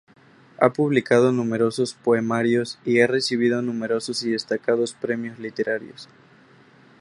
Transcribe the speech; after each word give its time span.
Ha 0.59 0.73
publicado 0.73 1.31
numerosos 1.31 1.93
poemarios 1.93 2.79
y 2.83 3.01
ha 3.01 3.05
recibido 3.05 3.61
numerosos 3.61 4.23
y 4.23 4.31
destacados 4.31 4.95
premios 4.95 5.37
literarios. 5.37 6.09